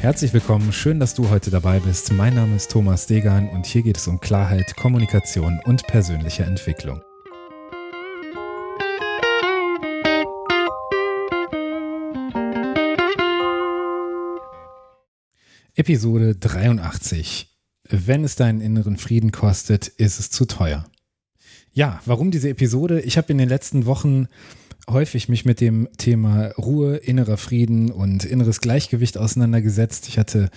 Herzlich 0.00 0.32
willkommen, 0.32 0.72
schön, 0.72 0.98
dass 0.98 1.12
du 1.12 1.28
heute 1.28 1.50
dabei 1.50 1.78
bist. 1.78 2.10
Mein 2.10 2.34
Name 2.34 2.56
ist 2.56 2.70
Thomas 2.70 3.06
Degan 3.06 3.50
und 3.50 3.66
hier 3.66 3.82
geht 3.82 3.98
es 3.98 4.08
um 4.08 4.18
Klarheit, 4.18 4.74
Kommunikation 4.74 5.60
und 5.66 5.86
persönliche 5.86 6.42
Entwicklung. 6.42 7.02
Episode 15.74 16.34
83. 16.34 17.54
Wenn 17.90 18.24
es 18.24 18.36
deinen 18.36 18.62
inneren 18.62 18.96
Frieden 18.96 19.32
kostet, 19.32 19.88
ist 19.88 20.18
es 20.18 20.30
zu 20.30 20.46
teuer. 20.46 20.86
Ja, 21.72 22.00
warum 22.06 22.30
diese 22.30 22.48
Episode? 22.48 23.02
Ich 23.02 23.18
habe 23.18 23.32
in 23.32 23.36
den 23.36 23.50
letzten 23.50 23.84
Wochen 23.84 24.28
häufig 24.88 25.28
mich 25.28 25.44
mit 25.44 25.60
dem 25.60 25.88
Thema 25.98 26.48
Ruhe, 26.58 26.96
innerer 26.96 27.36
Frieden 27.36 27.90
und 27.90 28.24
inneres 28.24 28.60
Gleichgewicht 28.60 29.18
auseinandergesetzt. 29.18 30.08
Ich 30.08 30.18
hatte 30.18 30.50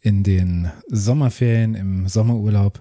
in 0.00 0.22
den 0.22 0.70
Sommerferien, 0.88 1.74
im 1.74 2.08
Sommerurlaub 2.08 2.80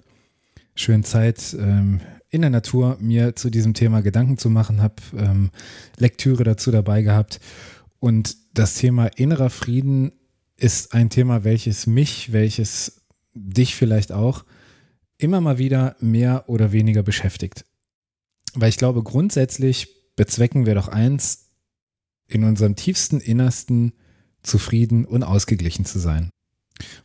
schön 0.75 1.03
Zeit 1.03 1.55
ähm, 1.59 1.99
in 2.29 2.41
der 2.41 2.49
Natur, 2.49 2.97
mir 3.01 3.35
zu 3.35 3.49
diesem 3.49 3.73
Thema 3.73 4.01
Gedanken 4.01 4.37
zu 4.37 4.49
machen, 4.49 4.81
habe 4.81 4.95
ähm, 5.17 5.49
Lektüre 5.97 6.43
dazu 6.43 6.71
dabei 6.71 7.01
gehabt. 7.01 7.39
Und 7.99 8.37
das 8.53 8.75
Thema 8.75 9.07
innerer 9.07 9.49
Frieden 9.49 10.11
ist 10.55 10.93
ein 10.93 11.09
Thema, 11.09 11.43
welches 11.43 11.87
mich, 11.87 12.31
welches 12.31 13.01
dich 13.33 13.75
vielleicht 13.75 14.11
auch 14.11 14.45
immer 15.17 15.41
mal 15.41 15.57
wieder 15.57 15.95
mehr 15.99 16.45
oder 16.47 16.71
weniger 16.71 17.03
beschäftigt. 17.03 17.65
Weil 18.53 18.69
ich 18.69 18.77
glaube, 18.77 19.03
grundsätzlich 19.03 19.98
bezwecken 20.19 20.65
wir 20.65 20.75
doch 20.75 20.89
eins, 20.89 21.47
in 22.27 22.43
unserem 22.43 22.75
tiefsten 22.75 23.21
Innersten 23.21 23.93
zufrieden 24.43 25.05
und 25.05 25.23
ausgeglichen 25.23 25.85
zu 25.85 25.97
sein. 25.97 26.29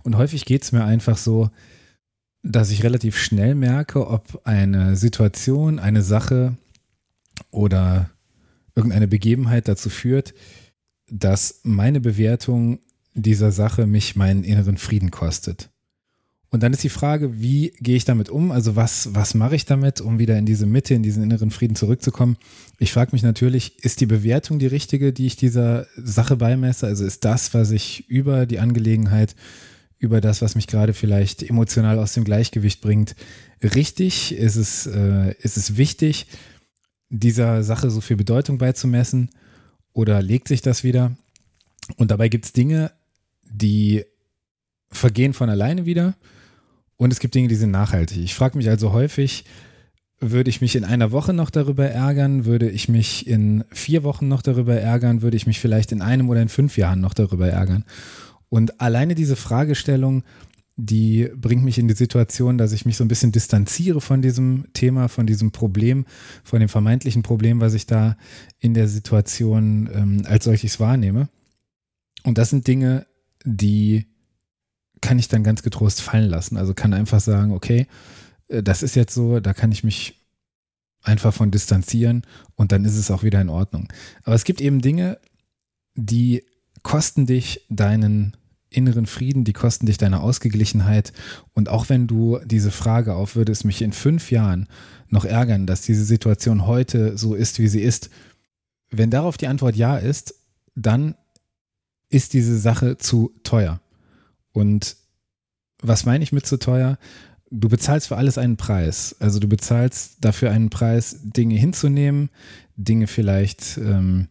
Und 0.02 0.16
häufig 0.16 0.44
geht 0.46 0.64
es 0.64 0.72
mir 0.72 0.84
einfach 0.84 1.16
so, 1.16 1.50
dass 2.42 2.72
ich 2.72 2.82
relativ 2.82 3.16
schnell 3.16 3.54
merke, 3.54 4.08
ob 4.08 4.40
eine 4.42 4.96
Situation, 4.96 5.78
eine 5.78 6.02
Sache 6.02 6.56
oder 7.52 8.10
irgendeine 8.74 9.06
Begebenheit 9.06 9.68
dazu 9.68 9.90
führt, 9.90 10.34
dass 11.06 11.60
meine 11.62 12.00
Bewertung 12.00 12.80
dieser 13.12 13.52
Sache 13.52 13.86
mich 13.86 14.16
meinen 14.16 14.42
inneren 14.42 14.76
Frieden 14.76 15.12
kostet. 15.12 15.70
Und 16.54 16.62
dann 16.62 16.72
ist 16.72 16.84
die 16.84 16.88
Frage, 16.88 17.40
wie 17.40 17.72
gehe 17.80 17.96
ich 17.96 18.04
damit 18.04 18.30
um? 18.30 18.52
Also 18.52 18.76
was, 18.76 19.12
was 19.12 19.34
mache 19.34 19.56
ich 19.56 19.64
damit, 19.64 20.00
um 20.00 20.20
wieder 20.20 20.38
in 20.38 20.46
diese 20.46 20.66
Mitte, 20.66 20.94
in 20.94 21.02
diesen 21.02 21.24
inneren 21.24 21.50
Frieden 21.50 21.74
zurückzukommen? 21.74 22.36
Ich 22.78 22.92
frage 22.92 23.10
mich 23.10 23.24
natürlich, 23.24 23.82
ist 23.82 24.00
die 24.00 24.06
Bewertung 24.06 24.60
die 24.60 24.68
richtige, 24.68 25.12
die 25.12 25.26
ich 25.26 25.34
dieser 25.34 25.88
Sache 25.96 26.36
beimesse? 26.36 26.86
Also 26.86 27.04
ist 27.04 27.24
das, 27.24 27.54
was 27.54 27.72
ich 27.72 28.08
über 28.08 28.46
die 28.46 28.60
Angelegenheit, 28.60 29.34
über 29.98 30.20
das, 30.20 30.42
was 30.42 30.54
mich 30.54 30.68
gerade 30.68 30.92
vielleicht 30.92 31.42
emotional 31.42 31.98
aus 31.98 32.12
dem 32.12 32.22
Gleichgewicht 32.22 32.80
bringt, 32.80 33.16
richtig? 33.60 34.30
Ist 34.36 34.54
es, 34.54 34.86
äh, 34.86 35.34
ist 35.40 35.56
es 35.56 35.76
wichtig, 35.76 36.28
dieser 37.08 37.64
Sache 37.64 37.90
so 37.90 38.00
viel 38.00 38.16
Bedeutung 38.16 38.58
beizumessen? 38.58 39.30
Oder 39.92 40.22
legt 40.22 40.46
sich 40.46 40.62
das 40.62 40.84
wieder? 40.84 41.16
Und 41.96 42.12
dabei 42.12 42.28
gibt 42.28 42.44
es 42.44 42.52
Dinge, 42.52 42.92
die 43.42 44.04
vergehen 44.92 45.32
von 45.32 45.50
alleine 45.50 45.84
wieder 45.84 46.14
und 46.96 47.12
es 47.12 47.20
gibt 47.20 47.34
Dinge, 47.34 47.48
die 47.48 47.54
sind 47.54 47.70
nachhaltig. 47.70 48.18
Ich 48.18 48.34
frage 48.34 48.56
mich 48.56 48.68
also 48.68 48.92
häufig, 48.92 49.44
würde 50.20 50.48
ich 50.48 50.60
mich 50.60 50.76
in 50.76 50.84
einer 50.84 51.12
Woche 51.12 51.32
noch 51.32 51.50
darüber 51.50 51.88
ärgern? 51.88 52.44
Würde 52.44 52.70
ich 52.70 52.88
mich 52.88 53.26
in 53.26 53.64
vier 53.70 54.04
Wochen 54.04 54.28
noch 54.28 54.42
darüber 54.42 54.74
ärgern? 54.74 55.22
Würde 55.22 55.36
ich 55.36 55.46
mich 55.46 55.60
vielleicht 55.60 55.92
in 55.92 56.02
einem 56.02 56.28
oder 56.30 56.40
in 56.40 56.48
fünf 56.48 56.78
Jahren 56.78 57.00
noch 57.00 57.14
darüber 57.14 57.48
ärgern? 57.48 57.84
Und 58.48 58.80
alleine 58.80 59.14
diese 59.14 59.36
Fragestellung, 59.36 60.22
die 60.76 61.28
bringt 61.36 61.64
mich 61.64 61.78
in 61.78 61.88
die 61.88 61.94
Situation, 61.94 62.58
dass 62.58 62.72
ich 62.72 62.86
mich 62.86 62.96
so 62.96 63.04
ein 63.04 63.08
bisschen 63.08 63.32
distanziere 63.32 64.00
von 64.00 64.22
diesem 64.22 64.66
Thema, 64.72 65.08
von 65.08 65.26
diesem 65.26 65.52
Problem, 65.52 66.04
von 66.42 66.60
dem 66.60 66.68
vermeintlichen 66.68 67.22
Problem, 67.22 67.60
was 67.60 67.74
ich 67.74 67.86
da 67.86 68.16
in 68.58 68.74
der 68.74 68.88
Situation 68.88 69.88
ähm, 69.92 70.22
als 70.26 70.44
solches 70.44 70.80
wahrnehme. 70.80 71.28
Und 72.24 72.38
das 72.38 72.50
sind 72.50 72.66
Dinge, 72.66 73.06
die 73.44 74.06
kann 75.00 75.18
ich 75.18 75.28
dann 75.28 75.44
ganz 75.44 75.62
getrost 75.62 76.00
fallen 76.00 76.28
lassen. 76.28 76.56
Also 76.56 76.74
kann 76.74 76.94
einfach 76.94 77.20
sagen, 77.20 77.52
okay, 77.52 77.86
äh, 78.48 78.62
das 78.62 78.82
ist 78.82 78.96
jetzt 78.96 79.14
so, 79.14 79.40
da 79.40 79.54
kann 79.54 79.72
ich 79.72 79.84
mich 79.84 80.20
einfach 81.02 81.34
von 81.34 81.50
distanzieren 81.50 82.22
und 82.54 82.72
dann 82.72 82.84
ist 82.84 82.96
es 82.96 83.10
auch 83.10 83.22
wieder 83.22 83.40
in 83.40 83.50
Ordnung. 83.50 83.92
Aber 84.22 84.34
es 84.34 84.44
gibt 84.44 84.60
eben 84.60 84.80
Dinge, 84.80 85.18
die 85.94 86.44
kosten 86.82 87.26
dich 87.26 87.64
deinen 87.68 88.36
inneren 88.70 89.06
Frieden, 89.06 89.44
die 89.44 89.52
kosten 89.52 89.86
dich 89.86 89.98
deine 89.98 90.20
Ausgeglichenheit. 90.20 91.12
Und 91.52 91.68
auch 91.68 91.88
wenn 91.88 92.06
du 92.06 92.38
diese 92.44 92.70
Frage 92.70 93.14
auf, 93.14 93.36
würde 93.36 93.52
es 93.52 93.64
mich 93.64 93.82
in 93.82 93.92
fünf 93.92 94.30
Jahren 94.30 94.68
noch 95.08 95.24
ärgern, 95.24 95.66
dass 95.66 95.82
diese 95.82 96.04
Situation 96.04 96.66
heute 96.66 97.16
so 97.16 97.34
ist, 97.34 97.58
wie 97.58 97.68
sie 97.68 97.82
ist, 97.82 98.10
wenn 98.90 99.10
darauf 99.10 99.36
die 99.36 99.46
Antwort 99.46 99.76
ja 99.76 99.96
ist, 99.96 100.34
dann 100.74 101.14
ist 102.08 102.32
diese 102.32 102.58
Sache 102.58 102.96
zu 102.98 103.32
teuer. 103.42 103.80
Und 104.54 104.96
was 105.82 106.06
meine 106.06 106.24
ich 106.24 106.32
mit 106.32 106.46
zu 106.46 106.58
teuer? 106.58 106.96
Du 107.50 107.68
bezahlst 107.68 108.08
für 108.08 108.16
alles 108.16 108.38
einen 108.38 108.56
Preis. 108.56 109.14
Also 109.20 109.38
du 109.38 109.48
bezahlst 109.48 110.24
dafür 110.24 110.50
einen 110.50 110.70
Preis, 110.70 111.18
Dinge 111.22 111.56
hinzunehmen, 111.56 112.30
Dinge 112.76 113.06
vielleicht 113.06 113.76
ähm, 113.76 114.28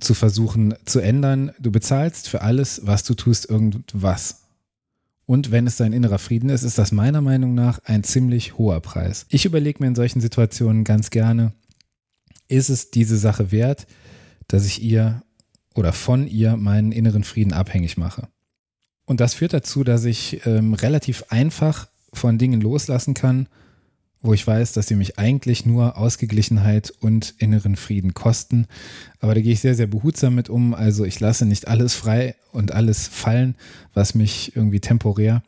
zu 0.00 0.14
versuchen 0.14 0.74
zu 0.86 1.00
ändern. 1.00 1.52
Du 1.58 1.70
bezahlst 1.70 2.28
für 2.28 2.40
alles, 2.40 2.82
was 2.84 3.02
du 3.02 3.14
tust, 3.14 3.50
irgendwas. 3.50 4.44
Und 5.26 5.50
wenn 5.50 5.66
es 5.66 5.76
dein 5.76 5.92
innerer 5.92 6.18
Frieden 6.18 6.48
ist, 6.48 6.62
ist 6.62 6.78
das 6.78 6.92
meiner 6.92 7.20
Meinung 7.20 7.54
nach 7.54 7.80
ein 7.84 8.04
ziemlich 8.04 8.56
hoher 8.56 8.80
Preis. 8.80 9.26
Ich 9.30 9.44
überlege 9.44 9.82
mir 9.82 9.88
in 9.88 9.94
solchen 9.94 10.20
Situationen 10.20 10.84
ganz 10.84 11.10
gerne, 11.10 11.52
ist 12.46 12.68
es 12.68 12.90
diese 12.90 13.16
Sache 13.16 13.50
wert, 13.50 13.86
dass 14.48 14.66
ich 14.66 14.82
ihr 14.82 15.22
oder 15.74 15.92
von 15.92 16.28
ihr 16.28 16.56
meinen 16.56 16.92
inneren 16.92 17.24
Frieden 17.24 17.52
abhängig 17.52 17.96
mache? 17.96 18.28
Und 19.06 19.20
das 19.20 19.34
führt 19.34 19.52
dazu, 19.52 19.84
dass 19.84 20.04
ich 20.04 20.46
ähm, 20.46 20.74
relativ 20.74 21.24
einfach 21.28 21.88
von 22.12 22.38
Dingen 22.38 22.60
loslassen 22.60 23.14
kann, 23.14 23.48
wo 24.22 24.32
ich 24.32 24.46
weiß, 24.46 24.72
dass 24.72 24.86
sie 24.86 24.94
mich 24.94 25.18
eigentlich 25.18 25.66
nur 25.66 25.98
Ausgeglichenheit 25.98 26.90
und 27.00 27.34
inneren 27.38 27.76
Frieden 27.76 28.14
kosten. 28.14 28.66
Aber 29.20 29.34
da 29.34 29.42
gehe 29.42 29.52
ich 29.52 29.60
sehr, 29.60 29.74
sehr 29.74 29.86
behutsam 29.86 30.34
mit 30.34 30.48
um. 30.48 30.72
Also 30.72 31.04
ich 31.04 31.20
lasse 31.20 31.44
nicht 31.44 31.68
alles 31.68 31.94
frei 31.94 32.34
und 32.50 32.72
alles 32.72 33.06
fallen, 33.06 33.54
was 33.92 34.14
mich 34.14 34.56
irgendwie 34.56 34.80
temporär 34.80 35.42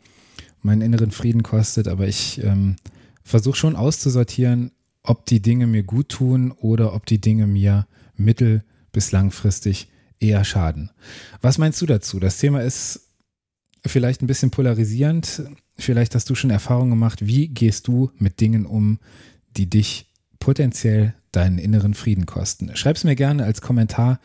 meinen 0.60 0.82
inneren 0.82 1.10
Frieden 1.10 1.42
kostet. 1.42 1.88
Aber 1.88 2.06
ich 2.06 2.42
ähm, 2.44 2.76
versuche 3.22 3.56
schon 3.56 3.76
auszusortieren, 3.76 4.72
ob 5.02 5.24
die 5.24 5.40
Dinge 5.40 5.66
mir 5.66 5.82
gut 5.82 6.10
tun 6.10 6.50
oder 6.52 6.92
ob 6.94 7.06
die 7.06 7.20
Dinge 7.20 7.46
mir 7.46 7.86
mittel- 8.16 8.62
bis 8.92 9.12
langfristig 9.12 9.88
eher 10.20 10.44
schaden. 10.44 10.90
Was 11.40 11.58
meinst 11.58 11.80
du 11.80 11.86
dazu? 11.86 12.18
Das 12.18 12.38
Thema 12.38 12.62
ist 12.62 13.05
vielleicht 13.88 14.22
ein 14.22 14.26
bisschen 14.26 14.50
polarisierend. 14.50 15.42
Vielleicht 15.76 16.14
hast 16.14 16.30
du 16.30 16.34
schon 16.34 16.50
Erfahrungen 16.50 16.90
gemacht. 16.90 17.26
Wie 17.26 17.48
gehst 17.48 17.88
du 17.88 18.10
mit 18.18 18.40
Dingen 18.40 18.66
um, 18.66 18.98
die 19.56 19.68
dich 19.68 20.10
potenziell 20.38 21.14
deinen 21.32 21.58
inneren 21.58 21.94
Frieden 21.94 22.26
kosten? 22.26 22.74
Schreib 22.76 22.96
es 22.96 23.04
mir 23.04 23.16
gerne 23.16 23.44
als 23.44 23.60
Kommentar 23.60 24.20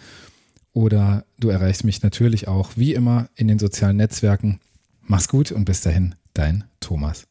oder 0.74 1.26
du 1.40 1.50
erreichst 1.50 1.84
mich 1.84 2.02
natürlich 2.02 2.48
auch 2.48 2.72
wie 2.76 2.94
immer 2.94 3.30
in 3.36 3.48
den 3.48 3.60
sozialen 3.60 3.98
Netzwerken. 3.98 4.60
Mach's 5.02 5.28
gut 5.28 5.52
und 5.52 5.66
bis 5.66 5.82
dahin, 5.82 6.16
dein 6.34 6.64
Thomas. 6.80 7.31